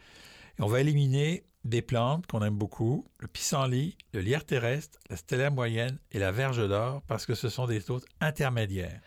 Et 0.58 0.62
on 0.62 0.68
va 0.68 0.80
éliminer 0.80 1.44
des 1.68 1.82
plantes 1.82 2.26
qu'on 2.26 2.42
aime 2.42 2.56
beaucoup, 2.56 3.06
le 3.18 3.28
pissenlit, 3.28 3.96
le 4.12 4.20
lierre 4.20 4.44
terrestre, 4.44 4.98
la 5.10 5.16
stellaire 5.16 5.52
moyenne 5.52 5.98
et 6.12 6.18
la 6.18 6.32
verge 6.32 6.66
d'or, 6.68 7.02
parce 7.06 7.26
que 7.26 7.34
ce 7.34 7.48
sont 7.48 7.66
des 7.66 7.90
hôtes 7.90 8.06
intermédiaires. 8.20 9.00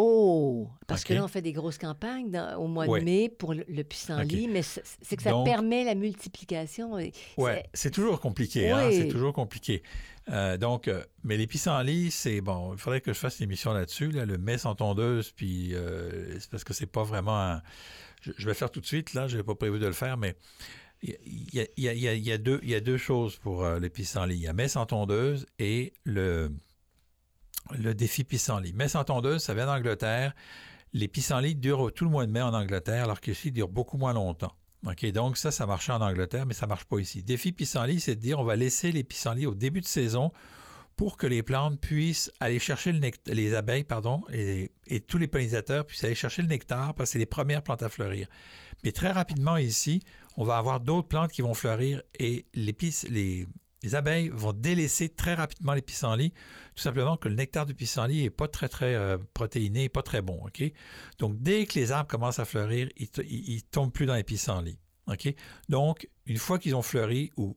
Oh, 0.00 0.68
parce 0.86 1.02
que 1.02 1.12
là, 1.12 1.24
on 1.24 1.28
fait 1.28 1.42
des 1.42 1.52
grosses 1.52 1.76
campagnes 1.76 2.30
au 2.56 2.68
mois 2.68 2.86
de 2.86 3.04
mai 3.04 3.28
pour 3.28 3.52
le, 3.52 3.82
pissenlit, 3.82 4.46
mais 4.46 4.62
c'est 4.62 5.16
que 5.16 5.22
ça 5.24 5.34
permet 5.44 5.82
la 5.82 5.96
multiplication. 5.96 6.92
Oui, 6.92 7.12
c'est 7.74 7.90
toujours 7.90 8.20
compliqué. 8.20 8.70
Hein, 8.70 8.90
c'est 8.92 9.08
toujours 9.08 9.32
compliqué. 9.32 9.82
Euh, 10.30 10.56
donc, 10.56 10.86
euh, 10.86 11.02
mais 11.24 11.36
les 11.36 11.48
pissenlits, 11.48 12.12
c'est 12.12 12.40
bon. 12.40 12.74
Il 12.74 12.78
faudrait 12.78 13.00
que 13.00 13.12
je 13.12 13.18
fasse 13.18 13.40
une 13.40 13.44
émission 13.44 13.72
là-dessus, 13.72 14.12
là, 14.12 14.24
le 14.24 14.38
mai 14.38 14.58
sans 14.58 14.76
tondeuse, 14.76 15.32
puis 15.32 15.74
euh, 15.74 16.38
c'est 16.38 16.50
parce 16.50 16.62
que 16.62 16.74
c'est 16.74 16.86
pas 16.86 17.02
vraiment. 17.02 17.36
Un... 17.36 17.62
Je, 18.20 18.30
je, 18.36 18.44
vais 18.44 18.52
le 18.52 18.56
faire 18.56 18.70
tout 18.70 18.80
de 18.80 18.86
suite, 18.86 19.14
là, 19.14 19.26
je 19.26 19.36
n'avais 19.36 19.46
pas 19.46 19.54
prévu 19.56 19.80
de 19.80 19.86
le 19.86 19.92
faire, 19.92 20.16
mais 20.16 20.36
il 21.02 21.14
y, 21.52 22.30
a, 22.30 22.38
deux, 22.80 22.96
choses 22.96 23.36
pour 23.36 23.64
euh, 23.64 23.78
les 23.78 23.90
pissenlits. 23.90 24.36
Il 24.36 24.42
y 24.42 24.48
a 24.48 24.52
messe 24.52 24.76
en 24.76 24.86
tondeuse 24.86 25.46
et 25.58 25.92
le, 26.04 26.50
défi 27.94 28.24
pissenlit. 28.24 28.72
Messe 28.72 28.94
en 28.94 29.04
tondeuse, 29.04 29.42
ça 29.42 29.54
vient 29.54 29.66
d'Angleterre. 29.66 30.34
Les 30.92 31.08
pissenlits 31.08 31.54
durent 31.54 31.92
tout 31.92 32.04
le 32.04 32.10
mois 32.10 32.26
de 32.26 32.32
mai 32.32 32.42
en 32.42 32.54
Angleterre, 32.54 33.04
alors 33.04 33.20
qu'ici, 33.20 33.48
ils 33.48 33.52
durent 33.52 33.68
beaucoup 33.68 33.98
moins 33.98 34.12
longtemps. 34.12 34.52
Donc 35.12 35.36
ça, 35.36 35.50
ça 35.50 35.66
marchait 35.66 35.92
en 35.92 36.00
Angleterre, 36.00 36.46
mais 36.46 36.54
ça 36.54 36.66
marche 36.66 36.84
pas 36.84 36.98
ici. 36.98 37.22
Défi 37.22 37.52
pissenlit, 37.52 38.00
c'est 38.00 38.14
de 38.14 38.20
dire 38.20 38.38
on 38.38 38.44
va 38.44 38.56
laisser 38.56 38.92
les 38.92 39.04
pissenlits 39.04 39.46
au 39.46 39.54
début 39.54 39.80
de 39.80 39.86
saison 39.86 40.32
pour 40.98 41.16
que 41.16 41.28
les 41.28 41.44
plantes 41.44 41.80
puissent 41.80 42.32
aller 42.40 42.58
chercher 42.58 42.90
le 42.90 42.98
nectar, 42.98 43.32
les 43.32 43.54
abeilles, 43.54 43.84
pardon, 43.84 44.24
et, 44.32 44.72
et, 44.88 44.98
tous 44.98 45.16
les 45.16 45.28
pollinisateurs 45.28 45.86
puissent 45.86 46.02
aller 46.02 46.16
chercher 46.16 46.42
le 46.42 46.48
nectar 46.48 46.92
parce 46.92 47.10
que 47.10 47.12
c'est 47.12 47.18
les 47.20 47.26
premières 47.26 47.62
plantes 47.62 47.84
à 47.84 47.88
fleurir. 47.88 48.26
Mais 48.82 48.90
très 48.90 49.12
rapidement 49.12 49.56
ici, 49.56 50.02
on 50.36 50.42
va 50.42 50.58
avoir 50.58 50.80
d'autres 50.80 51.06
plantes 51.06 51.30
qui 51.30 51.40
vont 51.40 51.54
fleurir 51.54 52.02
et 52.18 52.46
les, 52.52 52.76
les, 53.10 53.94
abeilles 53.94 54.28
vont 54.30 54.52
délaisser 54.52 55.08
très 55.08 55.34
rapidement 55.34 55.72
les 55.72 55.82
pissenlits, 55.82 56.32
tout 56.74 56.82
simplement 56.82 57.16
que 57.16 57.28
le 57.28 57.36
nectar 57.36 57.64
du 57.64 57.74
pissenlit 57.74 58.22
n'est 58.22 58.30
pas 58.30 58.48
très, 58.48 58.68
très 58.68 58.96
euh, 58.96 59.18
protéiné, 59.34 59.88
pas 59.88 60.02
très 60.02 60.20
bon. 60.20 60.40
Donc, 61.20 61.40
dès 61.40 61.66
que 61.66 61.78
les 61.78 61.92
arbres 61.92 62.10
commencent 62.10 62.40
à 62.40 62.44
fleurir, 62.44 62.88
ils 62.96 63.54
ne 63.54 63.60
tombent 63.70 63.92
plus 63.92 64.06
dans 64.06 64.16
les 64.16 64.24
pissenlits. 64.24 64.80
OK? 65.06 65.32
Donc, 65.68 66.08
une 66.26 66.38
fois 66.38 66.58
qu'ils 66.58 66.74
ont 66.74 66.82
fleuri 66.82 67.30
ou 67.36 67.56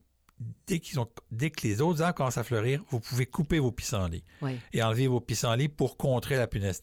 dès, 0.67 0.79
qu'ils 0.79 0.99
ont, 0.99 1.07
dès 1.31 1.49
que 1.49 1.67
les 1.67 1.81
autres 1.81 2.01
arbres 2.01 2.15
commencent 2.15 2.37
à 2.37 2.43
fleurir, 2.43 2.83
vous 2.89 2.99
pouvez 2.99 3.25
couper 3.25 3.59
vos 3.59 3.71
pissenlits 3.71 4.23
et 4.73 4.83
enlever 4.83 5.07
vos 5.07 5.21
pissenlits 5.21 5.69
pour 5.69 5.97
contrer 5.97 6.37
la 6.37 6.47
punaise 6.47 6.81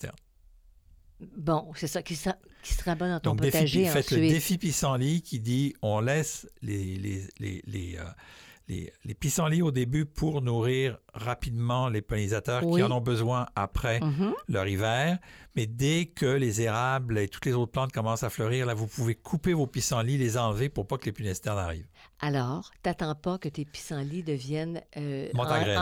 Bon, 1.37 1.73
c'est 1.75 1.89
ça 1.89 2.03
qui, 2.03 2.17
qui 2.63 2.75
sera 2.75 2.95
bon 2.95 3.11
dans 3.11 3.21
ton 3.21 3.31
Donc, 3.35 3.45
potager 3.45 3.81
défi, 3.81 3.93
Faites 3.93 4.11
le 4.13 4.21
défi 4.21 4.57
pissenlit 4.57 5.23
qui 5.23 5.41
dit 5.41 5.75
on 5.83 6.01
laisse 6.01 6.49
les, 6.63 6.97
les, 6.97 7.27
les, 7.41 7.63
les, 7.67 7.97
euh, 7.97 8.05
les, 8.69 8.93
les, 9.05 9.15
pissenlits 9.15 9.63
au 9.63 9.73
début 9.73 10.05
pour 10.05 10.43
nourrir 10.43 10.99
rapidement 11.19 11.89
les 11.89 12.03
pollinisateurs 12.03 12.61
qui 12.61 12.83
en 12.83 12.91
ont 12.91 13.01
besoin 13.01 13.47
après 13.55 14.01
mm-hmm. 14.01 14.33
leur 14.49 14.67
hiver. 14.67 15.19
Mais 15.57 15.67
dès 15.67 16.07
que 16.07 16.27
les 16.27 16.61
érables 16.61 17.19
et 17.19 17.27
toutes 17.27 17.45
les 17.45 17.53
autres 17.53 17.73
plantes 17.73 17.91
commencent 17.91 18.23
à 18.23 18.31
fleurir, 18.31 18.65
là, 18.65 18.75
vous 18.75 18.87
pouvez 18.87 19.17
couper 19.17 19.55
vos 19.55 19.67
pissenlits, 19.67 20.17
les 20.17 20.39
enlever 20.39 20.69
pour 20.69 20.87
pas 20.87 20.99
que 20.99 21.07
les 21.07 21.13
punestères 21.13 21.59
arrivent. 21.59 21.89
Alors, 22.21 22.71
t'attends 22.83 23.17
pas 23.17 23.39
que 23.39 23.49
tes 23.49 23.65
pissenlits 23.65 24.23
deviennent 24.23 24.83
euh, 24.97 25.29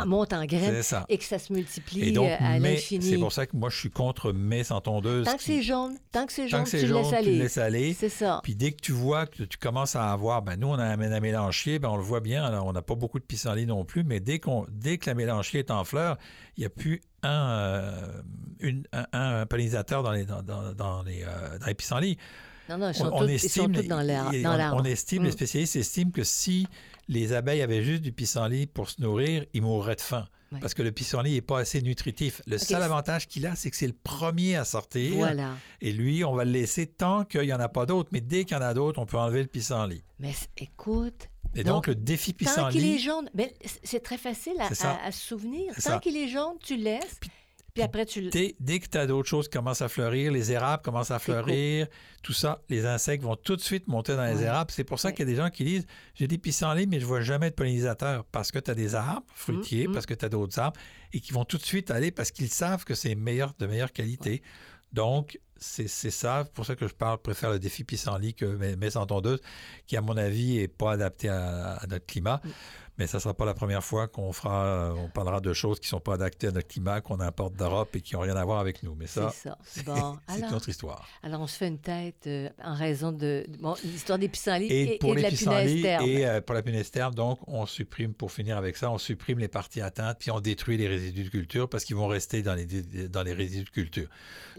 montent 0.07 0.33
en, 0.33 0.45
graines 0.47 0.83
et 1.09 1.19
que 1.19 1.25
ça 1.25 1.39
se 1.39 1.53
multiplie 1.53 2.17
euh, 2.17 2.37
à 2.39 2.59
l'infini. 2.59 3.05
C'est 3.05 3.19
pour 3.19 3.33
ça 3.33 3.47
que 3.47 3.57
moi, 3.57 3.69
je 3.69 3.79
suis 3.79 3.91
contre 3.91 4.33
mais 4.33 4.65
sans 4.65 4.81
tondeuse. 4.81 5.27
Tant 5.27 5.37
que 5.37 5.43
c'est 5.43 5.63
jaune, 5.63 5.99
tant 6.13 6.27
que 6.27 6.33
c'est 6.33 6.49
jaune, 6.49 6.65
tu, 6.65 6.79
jaune 6.87 7.05
tu 7.23 7.31
le 7.31 7.39
laisses 7.39 7.59
aller. 7.59 7.95
C'est 7.95 8.09
ça. 8.09 8.41
Puis 8.43 8.55
dès 8.55 8.73
que 8.73 8.81
tu 8.81 8.93
vois 8.93 9.27
que 9.27 9.43
tu 9.43 9.59
commences 9.59 9.97
à 9.97 10.11
avoir, 10.11 10.43
ben 10.43 10.57
nous, 10.57 10.69
on 10.69 10.79
a 10.79 10.85
un, 10.85 11.01
un 11.01 11.21
mélanchier, 11.21 11.79
ben 11.79 11.89
on 11.89 11.97
le 11.97 12.03
voit 12.03 12.21
bien, 12.21 12.45
alors 12.45 12.67
on 12.67 12.73
n'a 12.73 12.83
pas 12.83 12.95
beaucoup 12.95 13.19
de 13.19 13.25
pissenlits 13.25 13.67
non 13.67 13.85
plus, 13.85 14.05
mais 14.05 14.21
dès, 14.21 14.39
qu'on, 14.39 14.67
dès 14.71 14.99
que 14.99 15.09
la 15.09 15.15
mélanchier 15.27 15.61
est 15.61 15.71
en 15.71 15.85
fleur, 15.85 16.17
il 16.57 16.61
n'y 16.61 16.67
a 16.67 16.71
plus 16.71 17.03
un, 17.23 17.49
euh, 17.49 18.23
une, 18.61 18.85
un, 19.13 19.47
pollinisateur 19.47 20.03
dans 20.03 20.13
les, 20.13 20.25
dans, 20.25 20.43
dans, 20.43 21.03
les, 21.03 21.25
dans 21.61 21.67
les 21.67 21.75
pissenlits. 21.75 22.19
Non, 22.69 22.79
non, 22.79 22.91
ils 22.91 22.95
sont, 22.95 23.11
on, 23.13 23.27
estime, 23.29 23.73
dans 23.73 24.03
l'arbre. 24.03 24.77
On, 24.81 24.85
estime, 24.85 25.23
les 25.23 25.29
mm. 25.29 25.33
spécialistes 25.33 25.77
estiment 25.77 26.11
que 26.11 26.25
si 26.25 26.67
les 27.09 27.33
abeilles 27.33 27.63
avaient 27.63 27.83
juste 27.83 28.03
du 28.03 28.13
pissenlit 28.13 28.67
pour 28.67 28.91
se 28.91 29.01
nourrir, 29.01 29.45
ils 29.53 29.63
mourraient 29.63 29.97
de 29.97 30.01
faim. 30.01 30.27
Parce 30.61 30.75
que 30.75 30.83
le 30.83 30.93
pissenlit 30.93 31.35
n'est 31.35 31.41
pas 31.41 31.59
assez 31.61 31.83
nutritif. 31.83 32.41
Le 32.47 32.57
seul 32.57 32.83
avantage 32.83 33.27
qu'il 33.27 33.47
a, 33.47 33.57
c'est 33.57 33.71
que 33.71 33.77
c'est 33.77 33.87
le 33.87 33.93
premier 33.93 34.57
à 34.57 34.65
sortir. 34.65 35.15
Voilà. 35.17 35.55
Et 35.81 35.93
lui, 35.93 36.25
on 36.25 36.35
va 36.35 36.45
le 36.45 36.53
laisser 36.53 36.87
tant 36.87 37.25
qu'il 37.25 37.43
n'y 37.43 37.53
en 37.53 37.61
a 37.61 37.69
pas 37.69 37.85
d'autres. 37.85 38.09
Mais 38.13 38.21
dès 38.21 38.45
qu'il 38.45 38.57
y 38.57 38.61
en 38.61 38.63
a 38.63 38.73
d'autres, 38.73 39.01
on 39.01 39.07
peut 39.07 39.19
enlever 39.19 39.43
le 39.43 39.49
pissenlit. 39.49 40.03
Mais 40.19 40.33
écoute, 40.57 41.29
et 41.57 41.65
donc, 41.65 41.87
le 41.87 41.95
défi 41.95 42.33
pissenlit. 42.33 42.75
Tant 42.75 42.81
qu'il 42.81 42.87
est 42.87 42.99
jaune, 42.99 43.31
ben, 43.35 43.49
c'est 43.83 44.03
très 44.03 44.19
facile 44.19 44.55
à, 44.61 45.13
se 45.13 45.19
souvenir. 45.19 45.73
Tant 45.83 45.99
qu'il 45.99 46.17
est 46.17 46.29
jaune, 46.29 46.57
tu 46.61 46.77
laisses. 46.77 47.19
Puis 47.77 47.83
après, 47.83 48.07
tu 48.07 48.23
dès, 48.31 48.57
dès 48.59 48.81
que 48.81 48.89
tu 48.89 48.97
as 48.97 49.07
d'autres 49.07 49.29
choses 49.29 49.49
qui 49.49 49.59
commencent 49.59 49.83
à 49.83 49.91
fleurir, 49.91 50.33
les 50.33 50.51
érables 50.51 50.83
commencent 50.83 51.11
à 51.11 51.19
fleurir, 51.19 51.87
tout 52.23 52.33
ça, 52.33 52.63
les 52.71 52.87
insectes 52.87 53.23
vont 53.23 53.37
tout 53.37 53.55
de 53.55 53.61
suite 53.61 53.87
monter 53.87 54.17
dans 54.17 54.25
les 54.25 54.43
érables. 54.43 54.71
C'est 54.71 54.83
pour 54.83 54.99
ça 54.99 55.13
qu'il 55.13 55.29
y 55.29 55.29
a 55.29 55.31
des 55.31 55.37
gens 55.37 55.51
qui 55.51 55.65
disent 55.65 55.87
J'ai 56.15 56.27
des 56.27 56.39
pissenlits, 56.39 56.87
mais 56.87 57.01
je 57.01 57.05
ne 57.05 57.09
vois 57.09 57.21
jamais 57.21 57.51
de 57.51 57.55
pollinisateurs 57.55 58.25
parce 58.33 58.51
que 58.51 58.59
tu 58.59 58.71
as 58.71 58.75
des 58.75 58.95
arbres 58.95 59.27
fruitiers, 59.35 59.87
mm, 59.87 59.91
mm. 59.91 59.93
parce 59.93 60.07
que 60.07 60.15
tu 60.15 60.25
as 60.25 60.31
d'autres 60.31 60.59
arbres, 60.59 60.81
et 61.13 61.21
qui 61.21 61.35
vont 61.35 61.45
tout 61.45 61.59
de 61.59 61.65
suite 61.65 61.91
aller 61.91 62.11
parce 62.11 62.31
qu'ils 62.31 62.49
savent 62.49 62.85
que 62.85 62.95
c'est 62.95 63.15
meilleur, 63.15 63.53
de 63.59 63.67
meilleure 63.67 63.93
qualité. 63.93 64.43
Donc, 64.93 65.39
c'est 65.59 65.89
ça, 65.89 66.45
pour 66.55 66.67
ça 66.67 66.77
que 66.77 66.87
je 66.87 66.95
parle, 66.95 67.19
préfère 67.19 67.51
le 67.51 67.59
défi 67.59 67.85
pissenlit 67.85 68.35
que 68.35 68.45
mes, 68.45 68.91
sans 68.91 69.07
tondeuse, 69.07 69.41
qui, 69.87 69.97
à 69.97 70.01
mon 70.01 70.17
avis, 70.17 70.59
n'est 70.59 70.69
pas 70.69 70.93
adapté 70.93 71.29
à, 71.29 71.81
notre 71.89 72.07
climat. 72.07 72.41
Mm. 72.45 72.49
Mais 72.99 73.07
ça 73.07 73.19
ne 73.19 73.23
sera 73.23 73.35
pas 73.35 73.45
la 73.45 73.55
première 73.55 73.85
fois 73.85 74.09
qu'on 74.09 74.33
fera, 74.33 74.65
euh, 74.65 74.93
on 74.93 75.09
parlera 75.09 75.41
de 75.41 75.53
choses 75.53 75.81
qui 75.81 75.87
ne 75.87 75.91
sont 75.91 76.01
pas 76.01 76.15
adaptées 76.15 76.47
à 76.47 76.51
notre 76.51 76.69
climat, 76.69 77.01
qu'on 77.03 77.21
importe 77.21 77.55
d'Europe 77.55 77.95
et 77.95 78.01
qui 78.01 78.15
n'ont 78.15 78.21
rien 78.21 78.37
à 78.37 78.45
voir 78.45 78.59
avec 78.59 78.83
nous. 78.83 78.95
Mais 78.95 79.07
ça, 79.07 79.33
c'est 79.65 79.85
bon. 79.85 80.19
notre 80.51 80.69
histoire. 80.69 81.07
Alors, 81.23 81.43
on 81.43 81.47
se 81.47 81.59
fait 81.59 81.69
une 81.69 81.79
tête 81.79 82.27
euh, 82.27 82.49
en 82.63 82.75
raison 82.75 83.13
de, 83.13 83.45
l'histoire 83.85 84.19
des 84.19 84.29
pissenlits 84.29 84.73
et, 84.73 84.99
pour 84.99 85.15
de 85.15 85.21
la 85.21 85.31
punaise 85.31 85.85
Et 86.07 86.27
euh, 86.27 86.41
pour 86.41 86.55
la 86.55 86.63
punaise 86.63 86.91
donc, 87.15 87.41
on 87.47 87.67
supprime, 87.67 88.15
pour 88.15 88.33
finir 88.33 88.57
avec 88.57 88.77
ça, 88.77 88.91
on 88.91 88.99
supprime 88.99 89.39
les 89.39 89.49
parties 89.49 89.81
atteintes, 89.81 90.19
puis 90.19 90.31
on 90.31 90.41
détruit 90.41 90.79
les 90.79 90.89
résidus 90.89 91.25
de 91.25 91.29
culture 91.29 91.69
parce 91.69 91.85
qu'ils 91.85 91.97
vont 91.97 92.07
rester 92.07 92.43
dans 92.43 92.55
les, 92.55 92.65
dans 93.09 93.23
les 93.23 93.33
résidus 93.33 93.65
de 93.65 93.71
culture. 93.71 94.09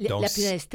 donc, 0.08 0.22
la 0.22 0.30
punaise 0.30 0.68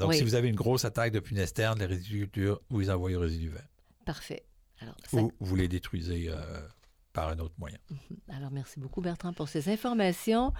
Donc, 0.00 0.14
si 0.14 0.24
vous 0.24 0.34
avez 0.34 0.48
une 0.48 0.56
grosse 0.56 0.84
attaque 0.84 1.12
de 1.12 1.20
punaise 1.20 1.54
les 1.56 1.86
résidus 1.86 2.20
de 2.20 2.24
culture, 2.24 2.60
vous 2.70 2.80
les 2.80 2.90
envoyez 2.90 3.16
aux 3.16 3.20
résidus 3.20 3.50
verts. 3.50 3.68
Parfait. 4.04 4.44
Alors, 4.80 4.96
Ou 5.12 5.32
vous 5.40 5.56
les 5.56 5.68
détruisez 5.68 6.30
par 7.16 7.30
un 7.30 7.38
autre 7.38 7.54
moyen. 7.58 7.78
Mhm. 7.90 8.36
Alors, 8.36 8.50
merci 8.50 8.78
beaucoup, 8.78 9.00
Bertrand, 9.00 9.32
pour 9.32 9.48
ces 9.48 9.70
informations. 9.70 10.52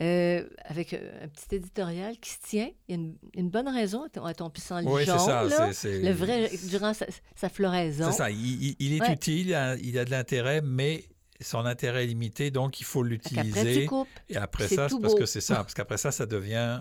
Euh, 0.00 0.48
avec 0.64 0.94
un 0.94 1.28
petit 1.28 1.56
éditorial 1.56 2.16
qui 2.18 2.30
se 2.30 2.38
tient. 2.40 2.70
Il 2.88 2.94
y 2.94 2.98
a 2.98 3.40
une, 3.40 3.50
bonne 3.50 3.68
raison 3.68 4.04
à 4.24 4.34
ton 4.34 4.48
pissenlit 4.48 4.86
oui, 4.88 5.04
jaune. 5.04 5.18
ça. 5.18 5.72
C'est, 5.72 6.00
Le 6.00 6.12
vrai, 6.12 6.50
durant 6.68 6.92
sa, 6.94 7.48
floraison. 7.48 8.10
C'est 8.10 8.18
ça. 8.18 8.30
Il, 8.30 8.76
est 8.80 9.12
utile, 9.12 9.48
il 9.82 9.98
a, 9.98 10.04
de 10.04 10.10
l'intérêt, 10.10 10.60
mais 10.62 11.04
son 11.40 11.66
intérêt 11.66 12.04
est 12.04 12.06
limité, 12.06 12.50
donc 12.50 12.80
il 12.80 12.84
faut 12.84 13.02
l'utiliser. 13.02 13.88
Et 14.28 14.36
après 14.36 14.68
ça, 14.68 14.88
c'est 14.88 15.00
parce 15.00 15.14
que 15.14 15.26
c'est 15.26 15.40
ça. 15.40 15.56
Parce 15.56 15.74
qu'après 15.74 15.98
ça, 15.98 16.12
ça 16.12 16.26
devient 16.26 16.80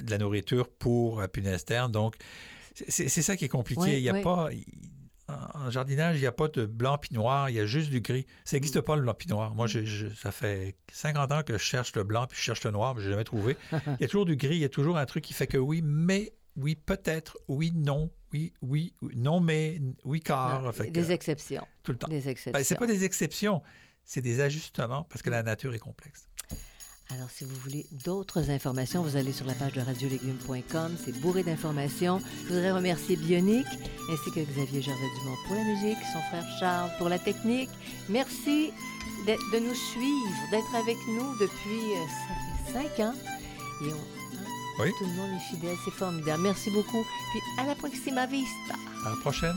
de 0.00 0.10
la 0.10 0.18
nourriture 0.18 0.68
pour 0.68 1.20
la 1.20 1.28
punaise 1.28 1.64
Donc, 1.90 2.16
c'est, 2.88 3.08
ça 3.08 3.36
qui 3.36 3.44
est 3.44 3.48
compliqué. 3.48 3.98
il 3.98 4.02
n'y 4.02 4.08
a 4.08 4.22
pas 4.22 4.48
en 5.54 5.70
jardinage, 5.70 6.16
il 6.16 6.20
n'y 6.20 6.26
a 6.26 6.32
pas 6.32 6.48
de 6.48 6.66
blanc 6.66 6.98
puis 6.98 7.14
noir, 7.14 7.50
il 7.50 7.56
y 7.56 7.60
a 7.60 7.66
juste 7.66 7.90
du 7.90 8.00
gris. 8.00 8.26
Ça 8.44 8.56
n'existe 8.56 8.80
pas 8.80 8.96
le 8.96 9.02
blanc 9.02 9.14
puis 9.14 9.28
noir. 9.28 9.54
Moi, 9.54 9.66
ça 10.16 10.32
fait 10.32 10.76
50 10.92 11.32
ans 11.32 11.42
que 11.42 11.54
je 11.54 11.58
cherche 11.58 11.94
le 11.96 12.04
blanc 12.04 12.26
puis 12.28 12.38
je 12.38 12.42
cherche 12.42 12.64
le 12.64 12.70
noir, 12.70 12.94
mais 12.94 13.02
je 13.02 13.06
n'ai 13.06 13.12
jamais 13.12 13.24
trouvé. 13.24 13.56
Il 13.72 14.00
y 14.00 14.04
a 14.04 14.08
toujours 14.08 14.26
du 14.26 14.36
gris, 14.36 14.56
il 14.56 14.60
y 14.60 14.64
a 14.64 14.68
toujours 14.68 14.98
un 14.98 15.06
truc 15.06 15.24
qui 15.24 15.32
fait 15.32 15.46
que 15.46 15.58
oui, 15.58 15.82
mais, 15.84 16.32
oui, 16.56 16.74
peut-être, 16.74 17.38
oui, 17.48 17.72
non, 17.74 18.10
oui, 18.32 18.52
oui, 18.62 18.94
non, 19.14 19.40
mais, 19.40 19.80
oui, 20.04 20.20
car. 20.20 20.72
des 20.72 21.12
exceptions. 21.12 21.66
Tout 21.82 21.92
le 21.92 21.98
temps. 21.98 22.08
Des 22.08 22.20
ben, 22.20 22.28
exceptions. 22.28 22.64
c'est 22.64 22.78
pas 22.78 22.86
des 22.86 23.04
exceptions, 23.04 23.62
c'est 24.04 24.22
des 24.22 24.40
ajustements 24.40 25.04
parce 25.04 25.22
que 25.22 25.30
la 25.30 25.42
nature 25.42 25.74
est 25.74 25.78
complexe. 25.78 26.28
Alors, 27.14 27.28
si 27.30 27.44
vous 27.44 27.56
voulez 27.64 27.86
d'autres 28.04 28.50
informations, 28.50 29.02
vous 29.02 29.16
allez 29.16 29.32
sur 29.32 29.44
la 29.46 29.54
page 29.54 29.72
de 29.72 29.80
radiolégumes.com. 29.80 30.96
C'est 31.04 31.18
bourré 31.20 31.42
d'informations. 31.42 32.20
Je 32.44 32.48
voudrais 32.54 32.70
remercier 32.70 33.16
Bionic 33.16 33.66
ainsi 33.66 34.30
que 34.32 34.40
Xavier 34.40 34.80
Gervais-Dumont 34.82 35.36
pour 35.46 35.56
la 35.56 35.64
musique, 35.64 35.98
son 36.12 36.20
frère 36.28 36.44
Charles 36.60 36.90
pour 36.98 37.08
la 37.08 37.18
technique. 37.18 37.70
Merci 38.08 38.70
de 39.26 39.58
nous 39.58 39.74
suivre, 39.74 40.50
d'être 40.52 40.74
avec 40.76 40.96
nous 41.08 41.36
depuis, 41.40 41.92
euh, 41.94 42.06
ça 42.08 42.34
fait 42.72 42.72
cinq 42.98 43.00
ans. 43.04 43.14
Et 43.82 43.92
on, 43.92 44.82
Oui. 44.82 44.90
tout 44.98 45.04
le 45.04 45.12
monde 45.14 45.30
est 45.36 45.54
fidèle, 45.54 45.76
c'est 45.84 45.90
formidable. 45.90 46.42
Merci 46.44 46.70
beaucoup. 46.70 47.04
Puis 47.32 47.40
à 47.58 47.66
la 47.66 47.74
proxima 47.74 48.26
vista. 48.26 48.74
À 49.04 49.10
la 49.10 49.16
prochaine. 49.16 49.56